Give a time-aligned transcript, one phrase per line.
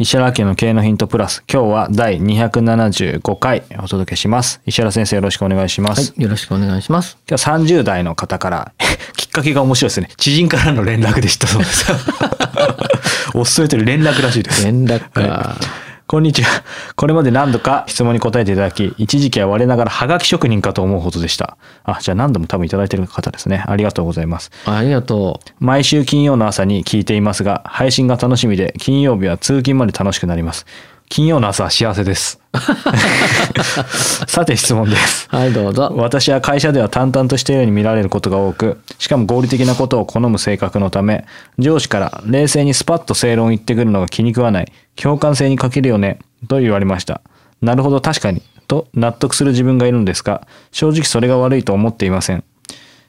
[0.00, 4.62] 石原家の経営のヒントプラス、今日は第275回お届けします。
[4.64, 6.12] 石原先生よろしくお願いします。
[6.12, 7.18] はい、よろしくお願いします。
[7.28, 8.72] 今日は30代の方から、
[9.14, 10.08] きっかけが面白いですね。
[10.16, 11.84] 知人からの連絡でしたそうです。
[13.36, 14.64] おすすめと連絡らしいです。
[14.64, 15.20] 連絡か。
[15.20, 16.64] はいこんにちは。
[16.96, 21.56] これまで何度か質問に答えていただき、一時期は我ながらハガキ職人かと思うほどでした。
[21.84, 23.62] あ、じゃあ何度も多分いただいてる方ですね。
[23.64, 24.50] ありがとうございます。
[24.66, 30.66] ありがと毎週金曜の朝に聞いていますが、配信が楽しみで、金曜日は通勤まで楽しくなります。
[31.10, 32.40] 金曜の朝は幸せです。
[34.26, 35.28] さて質問です。
[35.32, 35.36] う。
[35.36, 35.92] はい、どうぞ。
[35.96, 41.24] 私は会社では淡々としたように見られることが多く、しかも合理的なことを好む性格のため、
[41.58, 47.22] 上司から冷静にスパッと正論を言ってくるのが気に食わない、共感性に欠けるよね、と言われました。
[47.62, 52.44] なるほど、確かに、と納得する自分がいるんですが、正直それが悪いと思っていません。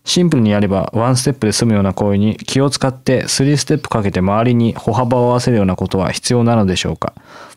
[0.04, 7.14] シンプルにやればワンステップで済むような行為に気を使って3ステップかけて周りに歩幅を合わせるようなことは必要なのでしょうか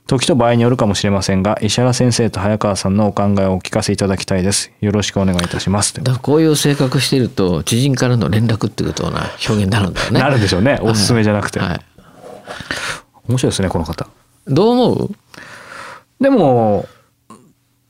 [0.07, 10.21] 時と場合によるかもしれませんが石原先生と早川さんのお考えをお聞かせいただきたいですよろしくお願いいたしますだこういう性格してると、知人からの連絡っていうことな表現になるんだよね。
[10.21, 11.81] なるでしょうねおすすめじゃなくて、はい。
[13.29, 14.07] 面白いですねこの方
[14.47, 15.11] どう思う？
[16.21, 16.87] でも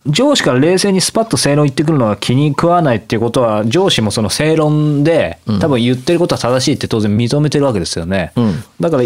[0.07, 8.63] 上司から冷静にスパッと正論言ってくるのが気に食わないっていうことは上司もその正論で多分言ってることは正しいって当然認めてるわけですよね、うん。
[8.81, 9.05] だから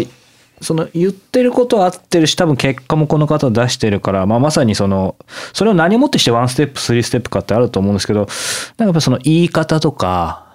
[0.61, 5.15] その言ってることは合ってるし多分結果もこの方出してるから、まあ、まさにその
[5.53, 10.45] それを何をもってしてワンステップスリーステップかってあると思うんですけどなんかやっぱその言い方とか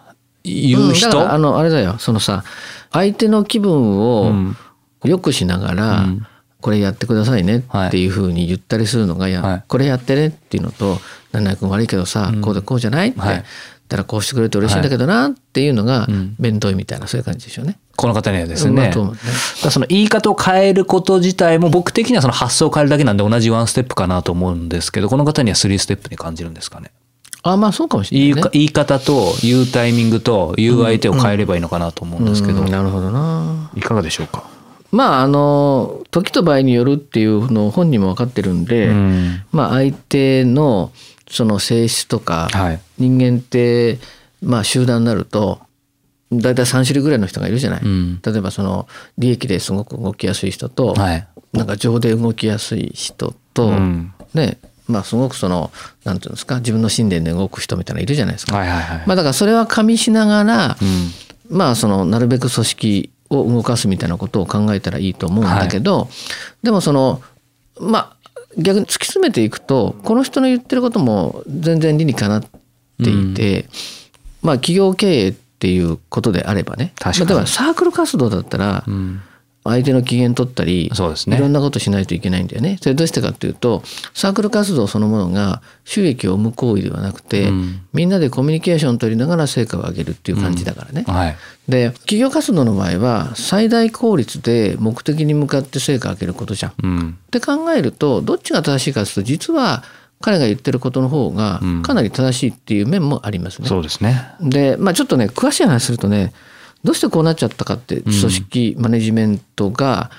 [0.43, 1.97] 言う人、んだからあの、あれだよ。
[1.99, 2.45] そのさ、
[2.93, 4.57] 相手の気分をうん。
[5.05, 6.27] 良くしながら、うん
[6.65, 9.65] これやってくださいねっていうふうに言ったりするのが、い、や、はい。
[9.69, 10.99] これやってねっていうのと
[11.31, 13.37] 「何々君悪いけどさ、こうでこうじゃない?」って、はい。
[13.37, 16.35] だからこうしてくれると嬉しいんだけどなっていうのがん。
[16.39, 17.77] 弁当みたいなそういう感じでしょうね。
[17.97, 26.93] この方にはですね,、ねその言い方を変えること自体も僕的にはその発想を変えるだけなんで同じワンステップかなと思うんですけどこの方にはスリーステップに感じるんですかね？
[27.43, 28.35] あまあそうかもしれないね。
[28.35, 28.51] 言いか。
[28.55, 33.71] 言い方と言うタイミングと言う相手を変えればいいのかなと思うんですけど、うんなるほどな。
[33.77, 34.45] いかがでしょうか、
[34.95, 39.43] まああの時と場合によるっていうのを本人も分かってるんで、うん。
[39.51, 40.93] まあ相手の
[41.29, 42.81] その性質とか、はい。
[42.99, 43.99] 人間って
[44.41, 45.59] まあ集団になると
[46.31, 47.83] 大体3種類ぐらいの人がいるじゃない？
[47.83, 48.21] うん。
[48.25, 48.87] 例えばその
[49.19, 51.27] 利益ですごく動きやすい人と、はい。
[51.53, 54.13] なんか情で動きやすい人と、うん。
[54.33, 55.73] ねまあすごくその
[56.05, 58.57] なんていうんですか自分の信念で動く人みたいなのいるじゃないですか。
[58.57, 61.57] はいはいはい、まあだからそれは加味しながら、うん。
[61.57, 66.09] まあそのなるべく組織を動かすみたいなことを考えたらいいと思うんだけど、
[66.63, 67.23] でもその
[67.81, 68.17] まあ
[68.57, 72.43] 逆に突き詰めていくとこの人の言ってることも全然理にかなっ
[73.03, 73.67] ていて、
[74.43, 76.93] まあ企業経営っていうことであればね。
[77.27, 79.23] 例えばサークル活動だったらうん
[79.65, 82.77] 相手の機嫌取ったりそうですねいろんなことしないといけないんだよね。
[82.83, 83.83] それどうしてかっていうと
[84.13, 91.05] サークル活動そのものが収益を生む行為ではなくて、うんみんなでコミュニケーションを取りながら成果を上げるっていう感じだからね。
[91.07, 91.37] はい
[91.69, 96.73] で企業活動の場合は最大効率で目的に向かって成果を上げることじゃん。
[96.73, 99.83] っうんて考えるとどっちが正しいかというと実は
[100.21, 103.69] 彼が言ってることの方がうんかなり正しいっていう面もありますね。
[103.69, 106.33] そうですねでまあちょっとね詳しい話するとね
[106.85, 110.11] どうしてこうなっちゃったかって組織マネジメントが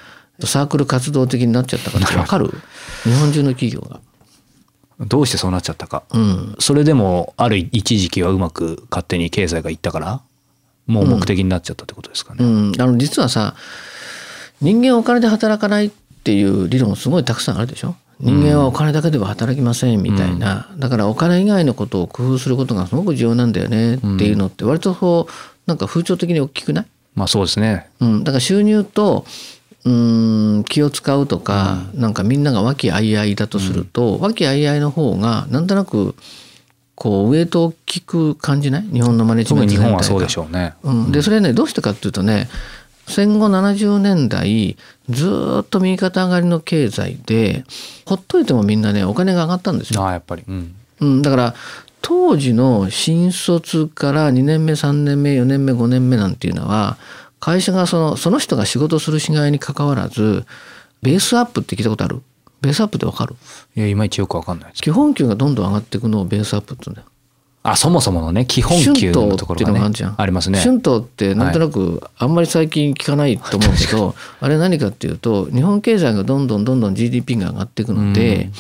[0.44, 2.50] サークル活動的になっちゃったかって分かる？
[3.04, 4.02] 日本中の企業が。
[5.00, 10.22] どうしてそうなっちゃったか、うん、それでもある一時期はうまく勝手に経済がいったから
[10.88, 13.56] もう目的になっちゃったってことですかね、うん、あの実はさ
[14.62, 15.92] 人間はお金で働かないっ
[16.24, 17.96] ていう理論すごいたくさんあるでしょ？
[18.22, 25.32] 人間はお金だけでは働きませんみたいな、だからお金以外のことを工夫することがすごく重要なんだよねっていうのって割とこう
[25.66, 26.86] なんか風潮的に大きくない、
[27.16, 27.90] まあそうですね。
[28.00, 29.26] うん、だから収入と
[29.84, 36.16] うーん気を使うとか、なんかみんなが和気あいあいだとすると、和気あいあいの方がなんとなく
[36.96, 38.84] こうウエイトを聞く感じない？
[38.84, 40.76] 日本のマネジメント特に日本はそうでょ、しょうね。
[40.84, 42.48] うん、でそれねどうしてかっていうとね
[43.08, 44.78] 戦後70年代
[45.10, 47.64] ずーっと右肩上がりの経済で
[48.06, 50.02] ほっといてもみんなねお金が上がったんですよ。
[50.04, 50.44] ああやっぱり。
[50.48, 50.76] うん。
[51.02, 51.56] うん、だから
[52.08, 56.98] 当時の新卒から2年目3年目4年目5年目なんていうのは
[57.40, 60.46] 会社がそのその人が仕事するしがいにかかわらず
[61.02, 62.22] ベースアップって聞いたことある？
[62.62, 63.36] ベースアップってわかる？
[63.76, 64.84] いやいまいちよくわかんないです。
[64.84, 67.08] 基本給がどんどん上がっていくのをベースアップって言うんだよ。
[67.64, 70.60] あそもそものね基本給のところがね春闘あるじゃんありますね。
[70.60, 78.52] 春闘ってなんとなくあんまり最近聞かないと思うけど、 あれ何かっていうと日本経済がどんどんどんどん GDP が上がっていくので、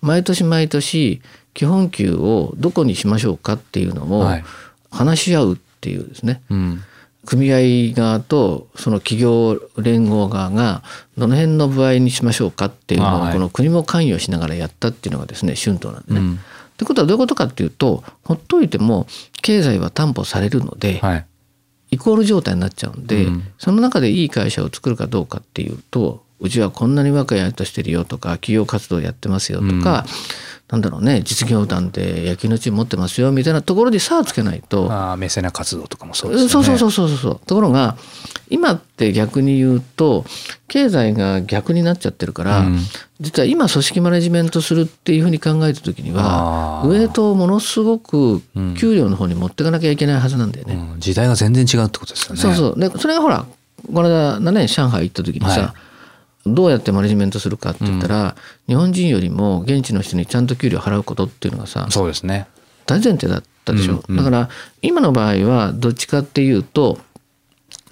[0.00, 1.20] 毎年毎年
[1.54, 4.44] 基本給をどこにしましょうかっていうのをはい
[4.92, 6.82] 話し合うっていうですね、うん。
[7.24, 10.82] 組合側とその企業連合側が
[11.16, 16.20] どの辺の部合にしましょうかっていうのをこの国も関与しながらやったっていうのがですね春闘なんでね。
[16.20, 16.38] うん
[16.72, 19.06] ってことはどういうことかっていうとほっといても
[19.42, 21.26] 経済は担保されるので、はい。
[21.92, 30.06] イコール状態になっちゃうんで、うんその中でいい会社を作るかどうかっていうとうちはこんなに若いやとしてるよとか企業活動やってますよとか、
[30.72, 36.50] なんだろうね実業団で野球のチーム持ってますよみたいなところで差をつけないと、ああメセナ活動とかもそうですよね。
[36.50, 37.40] そうそうそうそうそう。
[37.46, 37.98] ところが
[38.48, 40.24] 今って逆に言うと
[40.68, 42.78] 経済が逆になっちゃってるから、うん。
[43.20, 48.40] 実は今組織マネジメントするっていうふうに考えた時にはウエイトをものすごく
[48.78, 50.74] 給料の方に持っていかなきゃいけないはずなんだよね。
[50.74, 51.00] うん。
[51.00, 52.40] 時代が全然違うってことですよね。
[52.40, 52.80] そうそう。
[52.80, 53.44] でそれがほら
[53.92, 55.91] この間7年上海行った時にさ、はい
[56.44, 58.36] どうやってマネジメントするかって言ったら、
[58.66, 62.46] 日本人よりも現地の人にちゃんと給料払うことっていうのがさそうですね。
[62.86, 64.48] 大前提だったでしょ、うだから
[64.80, 66.98] 今の場合はどっちかっていうと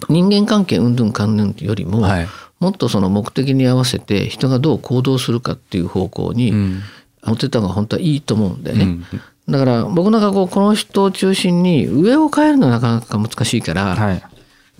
[0.09, 2.27] 人間関係うんぬんかんぬんよりも、はい。
[2.59, 6.81] もっとその目的に合わせて人がどう行動するかっていう方向にうん
[7.23, 8.83] 持ってった方が本当はいいと思うんだよね。
[8.83, 9.05] うん
[9.49, 14.23] だから僕なんかこうこの人を中心に上を変えるのはなかなか難しいから、はい。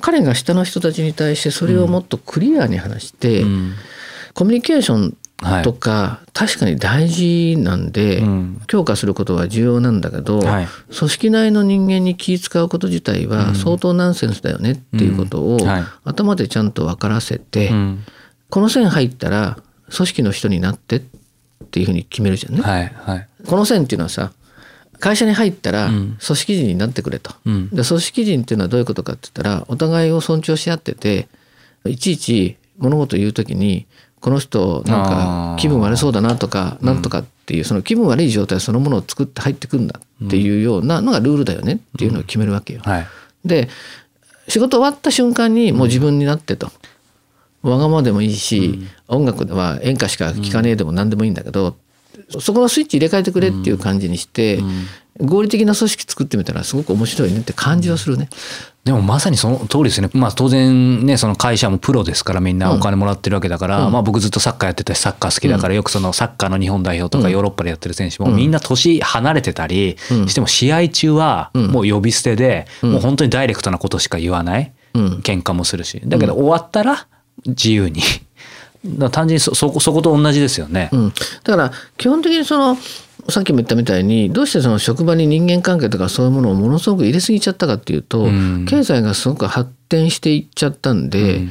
[0.01, 3.74] 彼が下の人たちに対してそれをもっとクリアに話して、うん。
[4.33, 5.63] コミュニケーションはい。
[5.63, 8.62] とか確かに大事なんで、うん。
[8.68, 10.68] 強化することは重要なんだけど、はい。
[10.95, 15.57] 組織内の人間に気使うこと自体は相当ナンセンスだよねっていうことを
[16.03, 18.03] 頭でちゃんと分からせて、うん。
[18.50, 19.57] この線入ったら
[19.95, 21.01] 組織の人になってっ
[21.71, 22.62] ていうふうに決めるじゃんね。
[22.62, 22.94] はい。
[22.95, 23.27] はい。
[23.48, 24.31] この線っていうのはさ
[25.01, 27.33] 会社に入ったらうん組織人になってくれと。
[27.45, 31.27] うんで組織人っていうのはどういうことかって言ったらお互いを尊重し合ってて
[31.86, 33.86] いちいち物事を言う時に
[34.21, 42.81] この人なんあかー気分悪そうだなとかなんとかっていうその気分悪い状態そのものを作って入ってくんだっていうようなのがルールだよねっていうのを決めるわけよ。
[42.83, 43.07] はい。
[43.44, 43.68] で
[44.48, 46.71] 仕事終わった瞬間にもう自分になってと。
[47.63, 51.75] わがままでもいいし、音楽では演歌しか聴かねえでも何でもいいんだけど、
[52.40, 54.60] そこのスイッチ入れ替えてくれっていう感じにして、
[55.19, 58.30] 合理的な組織作ってみたらすごく面白いねって感じはするね。
[58.84, 60.10] でもまさにその通りですね。
[60.13, 69.98] まあ当然ね、その会社もプロですからみんなお金もらってるわけだから、まあ僕ずっとサッカーやってたしサッカー好きだから、よくそのサッカーの日本代表とかヨーロッパでやってる選手もみんな年離れてたり
[70.28, 74.74] しても試合中はもう呼び捨てで、もう本当にダイレクトなことしか言わない。
[74.94, 76.02] うん喧嘩もするし。
[76.06, 77.08] だけど終わったら
[77.46, 78.01] 自由に。
[79.12, 80.90] 単純にそそこそこと同じですよね。
[80.92, 82.78] うん、だから基本的にその
[83.30, 88.66] さっきも言ったみたいにどうしてその職場に人間関係とかそういうものをものすごく入れすぎちゃったかっていうと、うん。
[88.68, 91.42] 経済がすごく発展していっちゃったんで、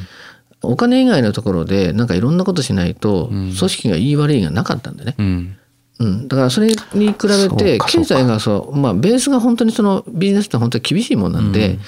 [0.62, 5.14] お金以外のところでなんかいろんなことしないと組織が言い悪いがなかったんでね。
[5.18, 5.56] うん。
[6.00, 11.78] うん、だからそれに比べて経済がそうまあベースが本当にそのビジネスって本当に厳しいもんなんで、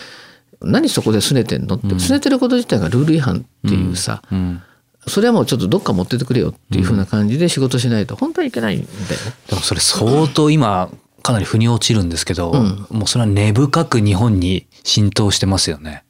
[0.61, 4.63] 何そこで拗ねてんのって、拗ねてること自体がルール違反っていうさ、うん。
[5.07, 9.07] それはもうちょっとどっか持ってってくれよっていう風な感じで仕事しないと本当はいけないんだよね。
[9.49, 10.91] でもそれ相当今
[11.23, 16.05] かなり腑に落ちるんですけど、うんもうそれは根深く日本に浸透してますよね。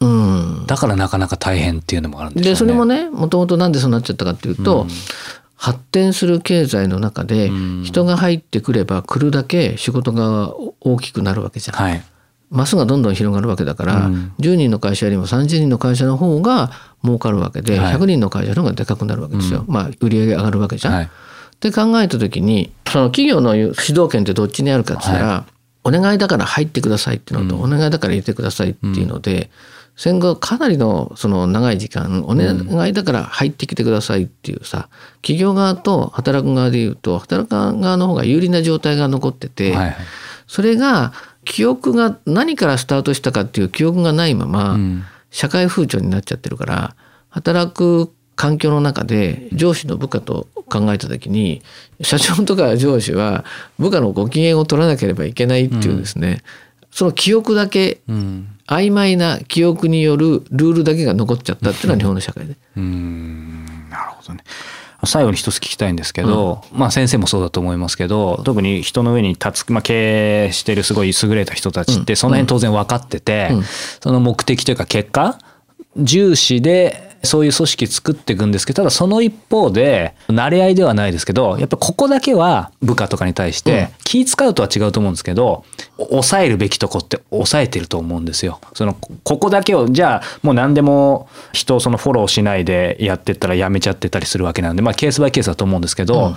[0.00, 2.50] うん、だからなかなか大変っていうのもあるんでね。
[2.50, 4.86] でそれもねもともとなんでそうなっちゃったかっていうと、
[5.56, 11.76] 発展する経済の中でん人が入ってくれば来るだけ仕事が大きくなるわけじゃん。
[11.76, 12.04] はい。
[12.50, 16.70] マスがどんどん広がるわけだから、うん10人の会社よりも30人の会社の方が
[17.02, 19.64] 儲かるわけで、はい100人の会社の方がでかくなるわけですよ。
[19.66, 20.94] まあ売り上げ上がるわけじゃん。
[20.94, 21.04] はい。
[21.04, 25.46] って考えた時にその企業の主導権ってどっちにあるかって言ったら、
[25.84, 29.50] お願いだから入ってくださいっていうのと、お願いだから入れてくださいっていうので、
[29.96, 34.90] 戦後かなりのその長い時間お願いだから入ってきてくださいっていうさ
[35.22, 39.96] 企業側と働く側でいうと働く側の方が有利な状態が残ってて、はい。
[40.46, 41.12] それが
[41.46, 45.04] 記憶が何からスタートしたかっていう記憶がないまま、うん。
[45.30, 46.96] 社会風潮になっちゃってるから
[47.28, 51.62] 働く環境の中で上司の部下と考えた時に
[52.00, 53.44] 社長とか上司は
[53.78, 56.42] 部下のご機嫌を取らなければいけないっていうですね、
[56.82, 62.56] うん、その記憶だけ、うん、曖昧な記憶によるルールだけが残っちゃったっていうのは日本の社会で。
[62.76, 63.66] うん。
[63.90, 64.42] なるほどね
[65.06, 73.50] 最後に一つ聞きたいんですけど、うん、まあ先生もそうだと思いますけど特に人の上に立つ、まあ、経営してるすごい優れた人たちってその辺当然分かってて、
[74.00, 75.38] その目的というか結果
[75.96, 85.64] 重視でそういう組織作っていくんですけどただその一方で慣れ合いではないですけどやっぱここだけは部下とかに対して気使うとは違うと思うんですけど
[85.98, 88.60] 抑えるべきとこって抑えてると思うんですよ。
[88.74, 96.28] そのここだけをじゃあもう何でも人をそのフォローしないでやってったらやめちゃってたりするわけなんでまあケースバイケースだと思うんですけど。
[96.28, 96.36] うん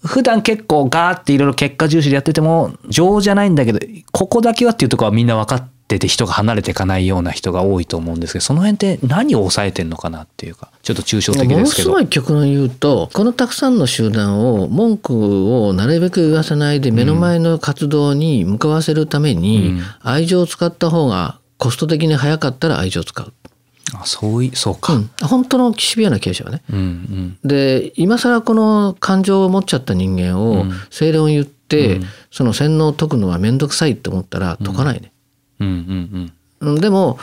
[0.00, 3.80] 普段結構ガーっていろいろ結果重視でやってても情じゃないんだけど
[4.12, 11.90] ここだけはっていうとこはみんな分かってってて人が離れていかないような人が多いと思うんですけどその辺って何を抑えてんのかなっていうかちょっと抽象的ですけど。
[11.90, 23.32] ものすごい極論言うとこのたくさんの集団を文句をなるべく言わせないで目の前の活動に向かわせるために愛情を使った方がコスト的に早かったら愛情を使う。
[23.94, 26.62] あそういそうか、うん、本当のシビアな経営者はね。
[26.70, 35.00] うんうん、で今更この感情を持っちゃった人間を正論言って、うん、その洗脳を解くのは面倒くさいって思ったら解かないね。
[35.04, 35.17] うん
[35.60, 37.18] うんうん、でも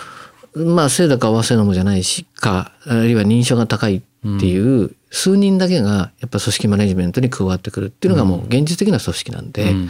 [0.56, 4.02] まあせいだか合わせのもじゃないしかあるいは認証が高いっ
[4.40, 9.90] ていう数人だけがやっぱ組織マネジメントに加わってくるっていうのがもう現実的な組織なんで、うん、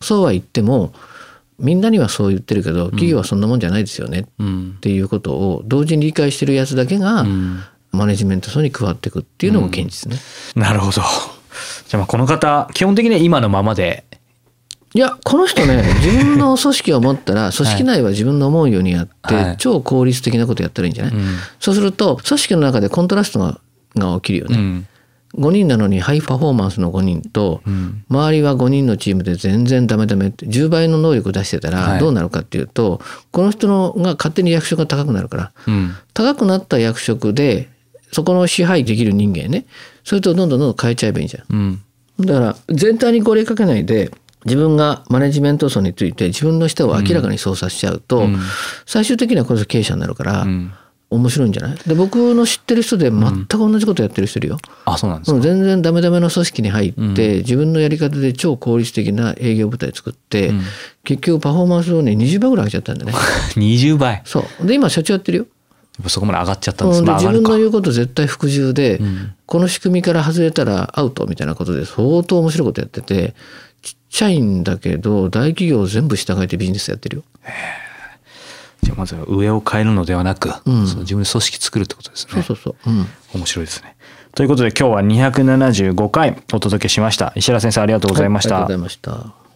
[0.00, 0.92] そうは言っても
[1.58, 4.24] みんなにはそう言ってるけど企業はそんなもんじゃないですよねっ
[4.80, 7.24] ていうことを同時に理解してるやつだけが
[7.90, 10.18] マネジメント層に加わっていくっていうのも現実ね。
[10.54, 10.92] うん、なるほど。
[10.92, 11.02] じゃ
[11.94, 14.04] あまあこの方基本的には今のままで
[14.94, 21.26] いやこの人ね 自分の組織を持ったら組織内は自分の思うようにやって、はい、超効率的なことやったらいいんじゃない、うん、
[21.60, 23.60] そうすると組織の中でコントラストが
[23.98, 24.56] が起きるよね。
[24.56, 24.86] うん。
[25.36, 27.60] 5人なのにハイパフォーマンスの5人と、
[28.08, 35.52] 周りは5人のチームで全然ダメダメって10倍の能力出してたらどうなるかっていうと、この人のが勝手に役職が高くなるから、
[36.14, 37.68] 高くなった役職で
[38.10, 39.66] そこの支配できる人間ね。
[40.02, 41.82] それとどんどんどんどん変えちゃえばいいじゃん。
[42.20, 44.10] だから全体に号令かけないで
[44.44, 48.38] 自分がマネジメント層について自分の下を明らかに操作しちゃうと、うん、
[48.86, 50.72] 最終的にはこれ経営者になるから、うん、
[51.10, 51.76] 面白いんじゃない？
[51.78, 54.58] で僕の知ってる人で全く同じことやってる人いるよ。
[54.84, 55.40] あそうなんですか。
[55.40, 60.52] 全然ダメダメの組織に入って、自分のやり方で超効率的な営業部隊作って、
[61.04, 63.12] 結局パフォーマンスをね20倍ぐらい上げちゃったんだね。
[63.56, 64.22] 20倍。
[64.24, 64.66] そう。
[64.66, 65.46] で今社長やってるよ。
[66.06, 73.34] そこまで上がっちゃったんです、うん、自分の言うこと絶対服従で、うん、この仕組みから外れたらアウトみたいなことで相当面白いことやってて
[74.10, 77.22] ちゃいんだけど大企業全部従えてビジネスやってるよ。
[78.82, 82.32] じゃあまずは上を変えるのではなく、うん、その自分で組織作るってことですね。
[82.34, 82.90] そうそうそう。
[82.90, 83.96] うん、面白いですね。
[84.34, 87.32] ということで今日は275回お届けしました。
[87.34, 88.54] 石原先生ありがとうございました。
[88.54, 89.48] はい、ありがとうございました。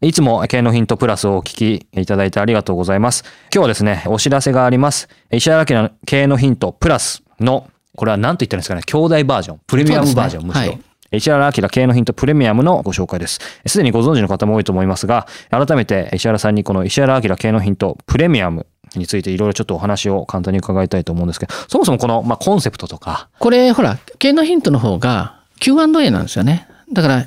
[0.00, 3.22] いつも経営のヒントプラスをお聞きいただいてありがとうございます。
[3.22, 5.08] 今日はですね、お知らせがあります。
[5.30, 10.72] 石原家の経営のヒントプラスのこれは何と言ったらいいんですかね、兄弟バージョン、プレミアムバージョン、ね、むしろ。
[10.72, 10.82] はい
[11.14, 13.38] 石原明経営のヒントプレミアムのご紹介です。
[13.66, 23.28] すでにご存知の方も多いと思いますが、改めて石原さんにこの石原明経営のヒントプレミアムについていろいろちょっとお話を簡単に伺いたいと思うんですけど、そもそもこの、まあ、コンセプトとか。
[23.38, 26.66] これ、ほら、経営のヒントの方が Q&A なんですよね。
[26.92, 27.26] だから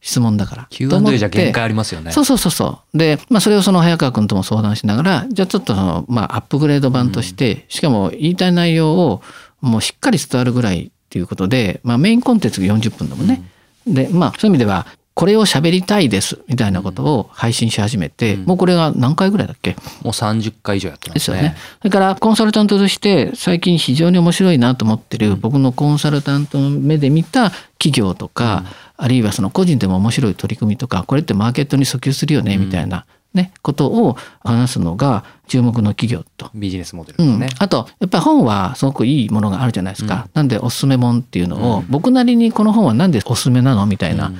[0.00, 0.66] 質問だから。
[0.70, 2.12] Q&A じゃ限界ありますよね。
[2.12, 2.98] そうそうそうそう。
[2.98, 9.22] で、まあそれをその早川君とも相談しながら、じゃあちょっとその、まあアップグレード版として、うん、しかも言いたい内容を
[9.60, 13.42] もうしっかり伝わるぐらいっていうことで、まあメインコンテンツが40分だもんね。
[13.86, 19.72] うん、で、まあそういう意味では、これを喋りたいですみたいなことを配信し始めて、うん、もうこれが何回ぐらいだっけ？
[19.72, 21.36] もう30回以上やってますね。
[21.36, 21.56] ですよね。
[21.80, 28.64] それからコンサルタントとして最近非常に面白いなと思ってる、僕のコンサルタントの目で見た企業とか、
[29.02, 36.50] あるいはその個人でも面白い取り組みとかこれってマーケットに訴求するよねみたいな、ね、ことを話すのが注目の企業と。
[36.54, 40.26] ビジネスモデルですね、うん、あとやっぱり本はすごくいいものがあるじゃないですか。
[40.26, 44.32] うん、なんでおすすめ本っていうのを、僕なりにこの本は何でおすすめなのみたいな。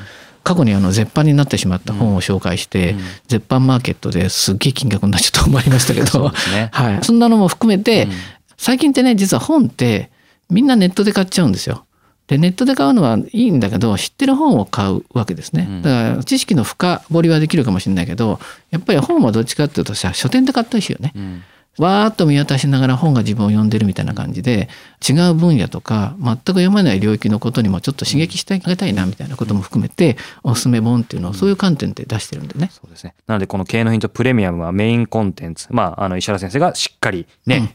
[0.43, 3.01] 過去にあの絶版になってしまった本を紹介して、うん。
[3.29, 6.71] 絶版マーケットですっげえ金額になっちゃったと思いましたけど、 ね。
[6.73, 8.13] はい、そんなのも含めて、うん。
[8.57, 10.11] 最近ってね実は本って
[10.51, 11.85] みんなネットで買っちゃうんですよ。
[12.31, 18.39] でネットで買うのはいいんだけど知ってる本を買うわけですねうんだから知識の深掘りはできるかもしれないけど
[18.71, 21.13] やっぱり本はどっちかっていうとさ書店で買ったりしよね。
[21.17, 21.43] うん
[21.79, 24.69] わーっと見渡しながら本が自分を読んでるみたいな感じで
[25.09, 32.71] 違う分野とか全く読まない領域のことにもちょっと刺激してあげたいなみたいなことも含めておすすめ本っていうのをそういう観点で出してるんでね。
[32.73, 33.15] そうですね。
[33.27, 35.69] なので、この経営のヒントプレミアムはメインコンテンツ。
[35.71, 37.75] まあ、あの、石原先生がしっかりね、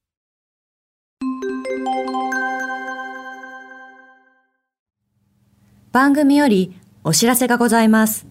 [5.91, 8.25] 番組よりお知らせがございます。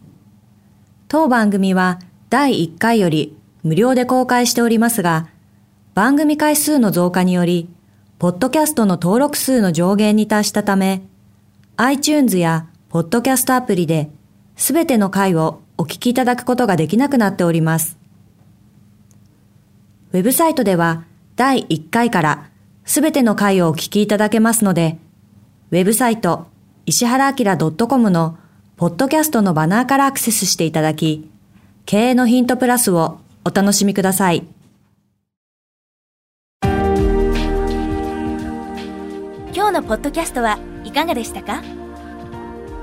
[1.08, 1.98] 当番組は
[2.30, 5.28] 第1回より無料で公開しておりますが、
[5.92, 7.68] 番組回数の増加により、
[8.18, 11.02] ポッドキャストの登録数の上限に達したため、
[11.76, 14.08] iTunes やポッドキャストアプリで、
[14.56, 17.98] すべての回をお聞きいただくことができなくなっております。
[20.12, 21.04] ウェブサイトでは
[21.36, 22.48] 第1回から
[22.86, 24.98] すべての回をお聞きいただけますので、
[25.72, 26.49] ウェブサイト
[26.90, 28.36] 石原明 .com の
[28.76, 31.30] ポッドキャストのバナーからアクセスしていただき、
[31.86, 34.44] 経営のヒントプラスをお楽しみください。
[36.64, 36.72] 今
[39.66, 41.62] 日のポッドキャストはいかがでしたか？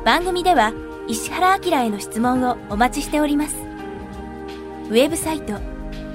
[0.06, 0.72] 番組では
[1.10, 3.58] 石原明への質問をお待ちしております。
[4.90, 5.60] ウェブサイト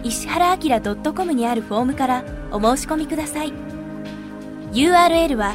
[0.02, 0.80] 石原明
[1.12, 3.52] .com にあるフォームからお申し込みください。
[4.72, 5.54] URL は